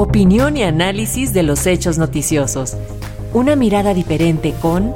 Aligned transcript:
Opinión 0.00 0.56
y 0.56 0.62
análisis 0.62 1.34
de 1.34 1.42
los 1.42 1.66
hechos 1.66 1.98
noticiosos. 1.98 2.74
Una 3.34 3.54
mirada 3.54 3.92
diferente 3.92 4.54
con 4.58 4.94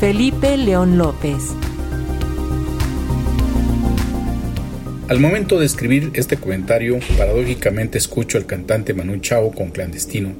Felipe 0.00 0.56
León 0.56 0.96
López. 0.96 1.50
Al 5.06 5.20
momento 5.20 5.60
de 5.60 5.66
escribir 5.66 6.12
este 6.14 6.38
comentario, 6.38 6.98
paradójicamente 7.18 7.98
escucho 7.98 8.38
al 8.38 8.46
cantante 8.46 8.94
Manu 8.94 9.18
Chao 9.18 9.50
con 9.50 9.68
clandestino. 9.68 10.32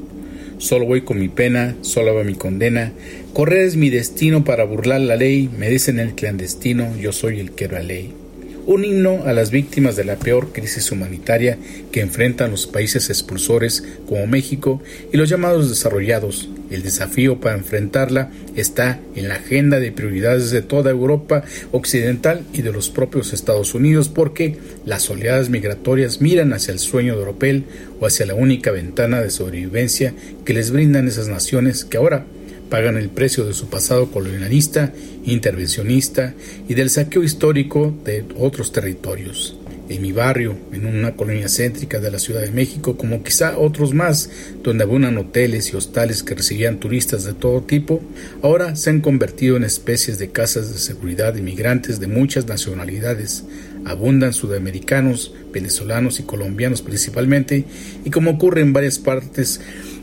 Solo 0.56 0.86
voy 0.86 1.02
con 1.02 1.18
mi 1.18 1.28
pena, 1.28 1.76
solo 1.82 2.14
va 2.14 2.24
mi 2.24 2.34
condena. 2.34 2.92
Correr 3.34 3.60
es 3.60 3.76
mi 3.76 3.90
destino 3.90 4.42
para 4.42 4.64
burlar 4.64 5.02
la 5.02 5.16
ley. 5.16 5.50
Me 5.58 5.68
dicen 5.68 5.98
el 5.98 6.14
clandestino, 6.14 6.96
yo 6.96 7.12
soy 7.12 7.40
el 7.40 7.50
que 7.50 7.66
era 7.66 7.82
ley 7.82 8.21
un 8.66 8.84
himno 8.84 9.24
a 9.24 9.32
las 9.32 9.50
víctimas 9.50 9.96
de 9.96 10.04
la 10.04 10.16
peor 10.16 10.52
crisis 10.52 10.92
humanitaria 10.92 11.58
que 11.90 12.00
enfrentan 12.00 12.50
los 12.50 12.66
países 12.66 13.10
expulsores 13.10 13.84
como 14.06 14.26
México 14.26 14.80
y 15.12 15.16
los 15.16 15.28
llamados 15.28 15.68
desarrollados. 15.68 16.48
El 16.70 16.82
desafío 16.82 17.38
para 17.40 17.56
enfrentarla 17.56 18.30
está 18.56 18.98
en 19.14 19.28
la 19.28 19.34
agenda 19.34 19.78
de 19.78 19.92
prioridades 19.92 20.50
de 20.50 20.62
toda 20.62 20.90
Europa 20.90 21.44
occidental 21.70 22.44
y 22.52 22.62
de 22.62 22.72
los 22.72 22.88
propios 22.88 23.32
Estados 23.32 23.74
Unidos 23.74 24.08
porque 24.08 24.56
las 24.86 25.10
oleadas 25.10 25.50
migratorias 25.50 26.20
miran 26.20 26.52
hacia 26.52 26.72
el 26.72 26.78
sueño 26.78 27.16
de 27.16 27.22
Oropel 27.22 27.64
o 28.00 28.06
hacia 28.06 28.26
la 28.26 28.34
única 28.34 28.70
ventana 28.70 29.20
de 29.20 29.30
sobrevivencia 29.30 30.14
que 30.44 30.54
les 30.54 30.70
brindan 30.70 31.08
esas 31.08 31.28
naciones 31.28 31.84
que 31.84 31.98
ahora 31.98 32.24
pagan 32.72 32.96
el 32.96 33.10
precio 33.10 33.44
de 33.44 33.52
su 33.52 33.68
pasado 33.68 34.10
colonialista, 34.10 34.94
intervencionista 35.26 36.32
y 36.66 36.72
del 36.72 36.88
saqueo 36.88 37.22
histórico 37.22 37.94
de 38.02 38.24
otros 38.38 38.72
territorios. 38.72 39.58
En 39.90 40.00
mi 40.00 40.12
barrio, 40.12 40.56
en 40.72 40.86
una 40.86 41.14
colonia 41.14 41.50
céntrica 41.50 42.00
de 42.00 42.10
la 42.10 42.18
Ciudad 42.18 42.40
de 42.40 42.50
México, 42.50 42.96
como 42.96 43.22
quizá 43.22 43.58
otros 43.58 43.92
más, 43.92 44.30
donde 44.62 44.84
abundan 44.84 45.18
hoteles 45.18 45.70
y 45.70 45.76
hostales 45.76 46.22
que 46.22 46.34
recibían 46.34 46.80
turistas 46.80 47.24
de 47.24 47.34
todo 47.34 47.60
tipo, 47.60 48.00
ahora 48.40 48.74
se 48.74 48.88
han 48.88 49.02
convertido 49.02 49.58
en 49.58 49.64
especies 49.64 50.18
de 50.18 50.30
casas 50.30 50.72
de 50.72 50.78
seguridad 50.78 51.34
de 51.34 51.40
inmigrantes 51.40 52.00
de 52.00 52.06
muchas 52.06 52.46
nacionalidades. 52.46 53.44
Abundan 53.84 54.32
sudamericanos, 54.32 55.34
venezolanos 55.52 56.20
y 56.20 56.22
colombianos 56.22 56.80
principalmente, 56.80 57.66
y 58.02 58.08
como 58.08 58.30
ocurre 58.30 58.62
en 58.62 58.72
varias 58.72 58.98
partes 58.98 59.60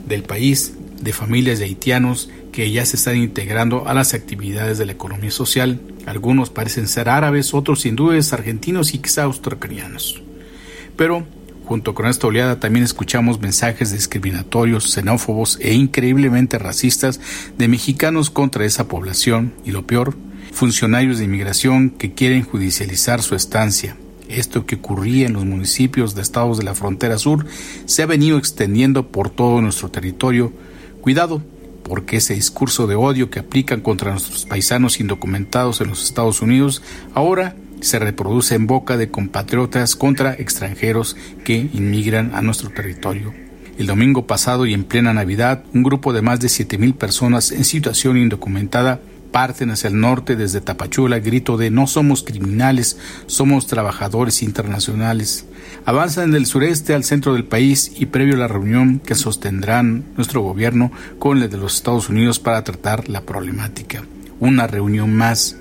del 0.07 0.21
país, 0.21 0.73
de 1.01 1.13
familias 1.13 1.59
de 1.59 1.65
haitianos 1.65 2.29
que 2.51 2.71
ya 2.71 2.85
se 2.85 2.97
están 2.97 3.17
integrando 3.17 3.87
a 3.87 3.93
las 3.93 4.13
actividades 4.13 4.77
de 4.77 4.85
la 4.85 4.93
economía 4.93 5.31
social. 5.31 5.79
Algunos 6.05 6.49
parecen 6.49 6.87
ser 6.87 7.09
árabes, 7.09 7.53
otros 7.53 7.85
hindúes, 7.85 8.33
argentinos 8.33 8.93
y 8.93 8.99
quizá. 8.99 9.29
Pero, 10.95 11.25
junto 11.65 11.93
con 11.93 12.07
esta 12.07 12.27
oleada, 12.27 12.59
también 12.59 12.83
escuchamos 12.83 13.39
mensajes 13.39 13.91
discriminatorios, 13.91 14.91
xenófobos 14.91 15.57
e 15.61 15.73
increíblemente 15.73 16.57
racistas 16.57 17.19
de 17.57 17.67
mexicanos 17.67 18.29
contra 18.29 18.65
esa 18.65 18.87
población 18.87 19.53
y 19.65 19.71
lo 19.71 19.85
peor, 19.85 20.15
funcionarios 20.51 21.19
de 21.19 21.25
inmigración 21.25 21.91
que 21.91 22.13
quieren 22.13 22.43
judicializar 22.43 23.21
su 23.21 23.35
estancia. 23.35 23.95
Esto 24.27 24.65
que 24.65 24.75
ocurría 24.75 25.25
en 25.25 25.33
los 25.33 25.45
municipios 25.45 26.13
de 26.13 26.21
estados 26.21 26.59
de 26.59 26.63
la 26.63 26.75
frontera 26.75 27.17
sur 27.17 27.45
se 27.85 28.03
ha 28.03 28.05
venido 28.05 28.37
extendiendo 28.37 29.07
por 29.07 29.29
todo 29.31 29.59
nuestro 29.61 29.89
territorio. 29.89 30.53
Cuidado, 31.01 31.41
porque 31.83 32.17
ese 32.17 32.33
discurso 32.33 32.87
de 32.87 32.95
odio 32.95 33.29
que 33.29 33.39
aplican 33.39 33.81
contra 33.81 34.11
nuestros 34.11 34.45
paisanos 34.45 34.99
indocumentados 34.99 35.81
en 35.81 35.89
los 35.89 36.03
Estados 36.03 36.41
Unidos 36.41 36.81
ahora 37.13 37.55
se 37.81 37.99
reproduce 37.99 38.55
en 38.55 38.67
boca 38.67 38.97
de 38.97 39.09
compatriotas 39.09 39.95
contra 39.95 40.33
extranjeros 40.33 41.15
que 41.43 41.69
inmigran 41.73 42.35
a 42.35 42.41
nuestro 42.41 42.69
territorio. 42.69 43.33
El 43.77 43.87
domingo 43.87 44.27
pasado 44.27 44.65
y 44.65 44.73
en 44.73 44.83
plena 44.83 45.13
Navidad, 45.13 45.63
un 45.73 45.83
grupo 45.83 46.11
de 46.11 46.21
más 46.21 46.41
de 46.41 46.47
7.000 46.49 46.95
personas 46.95 47.51
en 47.51 47.63
situación 47.63 48.17
indocumentada 48.17 48.99
parten 49.31 49.71
hacia 49.71 49.87
el 49.87 49.99
norte 49.99 50.35
desde 50.35 50.61
Tapachula, 50.61 51.19
grito 51.19 51.57
de 51.57 51.69
no 51.69 51.87
somos 51.87 52.23
criminales, 52.23 52.97
somos 53.27 53.67
trabajadores 53.67 54.41
internacionales. 54.43 55.45
Avanzan 55.85 56.31
del 56.31 56.45
sureste 56.45 56.93
al 56.93 57.03
centro 57.03 57.33
del 57.33 57.45
país 57.45 57.91
y 57.95 58.07
previo 58.07 58.35
a 58.35 58.39
la 58.39 58.47
reunión 58.47 58.99
que 58.99 59.15
sostendrán 59.15 60.05
nuestro 60.15 60.41
gobierno 60.41 60.91
con 61.19 61.41
el 61.41 61.49
de 61.49 61.57
los 61.57 61.75
Estados 61.75 62.09
Unidos 62.09 62.39
para 62.39 62.63
tratar 62.63 63.09
la 63.09 63.21
problemática. 63.21 64.03
Una 64.39 64.67
reunión 64.67 65.13
más 65.13 65.57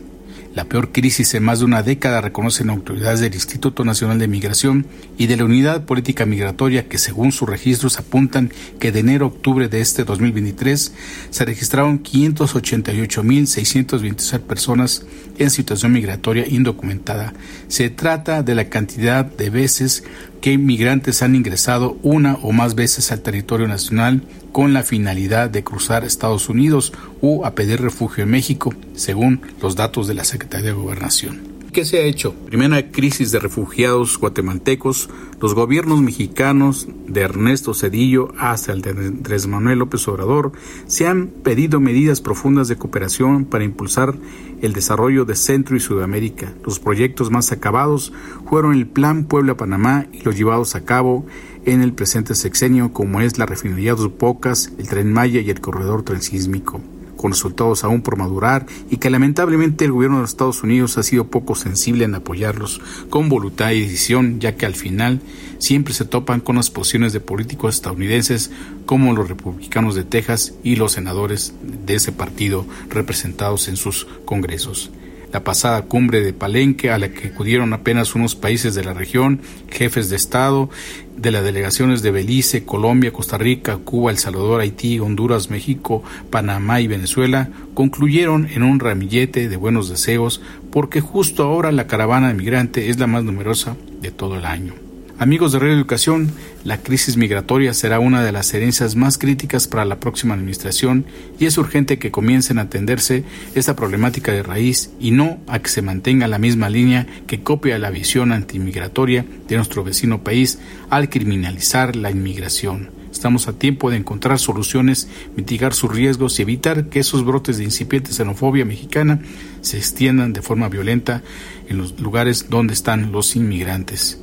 la 0.55 0.65
peor 0.65 0.93
crisis 0.93 1.35
en 1.35 1.45
más 1.45 1.59
de 1.61 1.67
una 1.67 1.83
década, 1.83 2.21
reconocen 2.21 2.69
autoridades 2.71 3.21
del 3.21 3.35
Instituto 3.35 3.85
Nacional 3.85 4.19
de 4.19 4.27
Migración 4.29 4.87
y 5.17 5.27
de 5.27 5.37
la 5.37 5.45
Unidad 5.45 5.85
Política 5.85 6.27
Migratoria 6.27 6.89
que 6.89 6.99
según 6.99 7.31
sus 7.33 7.49
registros 7.49 7.99
apuntan 7.99 8.53
que 8.81 8.93
de 8.93 9.01
enero 9.01 9.27
a 9.27 9.29
octubre 9.29 9.69
de 9.69 9.81
este 9.81 10.05
2023 10.05 10.93
se 11.31 11.45
registraron 11.45 12.03
588.626 12.03 14.39
personas 14.41 15.05
en 15.39 15.51
situación 15.51 15.93
migratoria 15.93 16.47
indocumentada. 16.49 17.35
Se 17.69 17.91
trata 17.91 18.43
de 18.43 18.55
la 18.55 18.69
cantidad 18.69 19.25
de 19.25 19.51
veces 19.51 20.05
que 20.41 20.53
inmigrantes 20.53 21.23
han 21.23 21.35
ingresado 21.35 21.99
una 22.03 22.35
o 22.43 22.53
más 22.53 22.75
veces 22.75 23.13
al 23.13 23.21
territorio 23.21 23.69
nacional 23.69 24.23
con 24.53 24.73
la 24.75 24.83
finalidad 24.83 25.51
de 25.51 25.65
cruzar 25.65 26.05
Estados 26.05 26.49
Unidos 26.49 26.93
o 27.21 27.45
a 27.45 27.55
pedir 27.55 27.81
refugio 27.81 28.25
en 28.25 28.31
México, 28.31 28.75
según 28.95 29.43
los 29.61 29.77
datos 29.77 30.07
de 30.07 30.15
la 30.15 30.25
Secretaría 30.25 30.69
de 30.69 30.73
Gobernación. 30.73 31.58
¿Qué 31.73 31.85
se 31.85 31.99
ha 31.99 32.03
hecho? 32.03 32.35
Primera 32.47 32.91
crisis 32.91 33.31
de 33.31 33.39
refugiados 33.39 34.19
guatemaltecos, 34.19 35.11
los 35.39 35.55
gobiernos 35.55 36.01
mexicanos 36.01 36.89
de 37.07 37.21
Ernesto 37.21 37.75
Cedillo 37.75 38.33
hasta 38.39 38.73
el 38.73 38.81
de 38.81 38.91
Andrés 38.91 39.47
Manuel 39.47 39.81
López 39.81 40.09
Obrador 40.09 40.53
se 40.87 41.07
han 41.07 41.27
pedido 41.27 41.79
medidas 41.79 42.23
profundas 42.23 42.69
de 42.69 42.77
cooperación 42.77 43.45
para 43.45 43.65
impulsar 43.65 44.15
el 44.63 44.73
desarrollo 44.73 45.27
de 45.27 45.37
Centro 45.37 45.77
y 45.77 45.81
Sudamérica. 45.81 46.55
Los 46.65 46.79
proyectos 46.79 47.31
más 47.31 47.53
acabados 47.53 48.15
fueron 48.49 48.73
el 48.73 48.87
Plan 48.87 49.25
Puebla-Panamá 49.25 50.07
y 50.11 50.23
los 50.23 50.37
llevados 50.37 50.75
a 50.75 50.87
cabo 50.87 51.27
en 51.67 51.83
el 51.83 51.93
presente 51.93 52.35
sexenio 52.35 52.95
como 52.95 53.21
es 53.21 53.37
la 53.37 53.45
refinería 53.45 53.95
Dos 53.95 54.17
Bocas, 54.17 54.73
el 54.79 54.89
Tren 54.89 55.13
Maya 55.13 55.43
y 55.43 55.51
el 55.51 55.61
corredor 55.61 56.03
transísmico 56.03 56.81
con 57.19 57.33
resultados 57.33 57.85
aún 57.85 58.01
por 58.01 58.17
madurar 58.17 58.65
y 58.89 58.97
que 58.97 59.11
lamentablemente 59.11 59.85
el 59.85 59.93
gobierno 59.93 60.17
de 60.17 60.23
los 60.23 60.31
Estados 60.31 60.63
Unidos 60.63 60.97
ha 60.97 61.03
sido 61.03 61.27
poco 61.27 61.55
sensible 61.55 62.07
en 62.07 62.15
apoyarlos 62.15 62.81
con 63.11 63.29
voluntad 63.29 63.73
y 63.73 63.83
decisión, 63.83 64.41
ya 64.41 64.57
que 64.57 64.65
al 64.65 64.75
final 64.75 65.21
siempre 65.59 65.93
se 65.93 66.07
topan 66.07 66.41
con 66.41 66.57
las 66.57 66.71
posiciones 66.71 67.13
de 67.13 67.21
políticos 67.21 67.75
estadounidenses 67.75 68.51
como 68.87 69.13
los 69.13 69.29
republicanos 69.29 69.95
de 69.95 70.05
Texas 70.05 70.55
y 70.63 70.77
los 70.77 70.93
senadores 70.93 71.53
de 71.63 71.97
ese 71.97 72.13
partido 72.13 72.65
representados 72.89 73.69
en 73.69 73.77
sus 73.77 74.07
congresos 74.25 74.91
la 75.33 75.45
pasada 75.45 75.83
cumbre 75.83 76.23
de 76.23 76.33
Palenque 76.33 76.91
a 76.91 76.99
la 76.99 77.11
que 77.11 77.29
acudieron 77.29 77.73
apenas 77.73 78.15
unos 78.15 78.35
países 78.35 78.75
de 78.75 78.85
la 78.85 78.95
región, 78.95 79.41
jefes 79.71 80.09
de 80.11 80.17
Estado, 80.17 80.71
de 81.17 81.31
las 81.33 81.45
delegaciones 81.45 82.03
de 82.03 82.11
Belice, 82.11 82.65
Colombia, 82.65 83.13
Costa 83.13 83.39
Rica, 83.39 83.77
Cuba, 83.77 84.11
El 84.11 84.19
Salvador, 84.19 84.61
Haití, 84.61 85.01
Honduras, 85.01 85.51
México, 85.51 86.03
Panamá 86.31 86.81
y 86.81 86.87
Venezuela, 86.87 87.51
concluyeron 87.75 88.49
en 88.51 88.63
un 88.63 88.81
ramillete 88.81 89.49
de 89.49 89.57
buenos 89.57 89.89
deseos 89.89 90.41
porque 90.71 91.01
justo 91.01 91.43
ahora 91.43 91.73
la 91.73 91.87
caravana 91.87 92.33
migrante 92.33 92.89
es 92.89 92.99
la 92.99 93.07
más 93.07 93.25
numerosa 93.25 93.77
de 94.01 94.11
todo 94.11 94.37
el 94.37 94.45
año. 94.45 94.88
Amigos 95.21 95.51
de 95.51 95.59
Radio 95.59 95.75
Educación, 95.75 96.31
la 96.63 96.81
crisis 96.81 97.17
migratoria 97.17 97.75
será 97.75 97.99
una 97.99 98.23
de 98.23 98.31
las 98.31 98.55
herencias 98.55 98.95
más 98.95 99.19
críticas 99.19 99.67
para 99.67 99.85
la 99.85 99.99
próxima 99.99 100.35
administración 100.35 101.07
y 101.41 101.47
es 101.47 101.59
urgente 101.59 101.99
que 101.99 102.13
comiencen 102.13 102.61
a 102.61 102.63
atenderse 102.63 103.25
esta 103.57 103.75
problemática 103.75 104.31
de 104.31 104.45
raíz 104.45 104.93
y 105.01 105.11
no 105.11 105.41
a 105.49 105.59
que 105.59 105.71
se 105.71 105.83
mantenga 105.83 106.29
la 106.29 106.39
misma 106.39 106.69
línea 106.69 107.09
que 107.27 107.43
copia 107.43 107.81
la 107.81 107.91
visión 107.91 108.31
antimigratoria 108.31 109.27
de 109.49 109.57
nuestro 109.57 109.83
vecino 109.83 110.23
país 110.23 110.61
al 110.89 111.11
criminalizar 111.11 111.97
la 111.97 112.13
inmigración. 112.13 112.91
Estamos 113.11 113.49
a 113.49 113.55
tiempo 113.55 113.91
de 113.91 113.97
encontrar 113.97 114.39
soluciones, 114.39 115.09
mitigar 115.35 115.75
sus 115.75 115.93
riesgos 115.93 116.39
y 116.39 116.43
evitar 116.43 116.91
que 116.91 117.01
esos 117.01 117.25
brotes 117.25 117.59
de 117.59 117.65
incipiente 117.65 118.13
xenofobia 118.13 118.65
mexicana 118.65 119.21
se 119.63 119.79
extiendan 119.79 120.33
de 120.33 120.43
forma 120.43 120.69
violenta 120.69 121.25
en 121.69 121.79
los 121.79 121.99
lugares 121.99 122.47
donde 122.51 122.75
están 122.75 123.11
los 123.11 123.35
inmigrantes. 123.35 124.21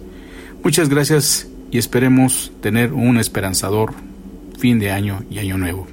Muchas 0.66 0.90
gracias 0.90 1.48
y 1.70 1.78
esperemos 1.78 2.52
tener 2.60 2.92
un 2.92 3.20
esperanzador 3.20 3.94
fin 4.58 4.80
de 4.80 4.90
año 4.90 5.24
y 5.30 5.38
año 5.38 5.60
nuevo. 5.60 5.86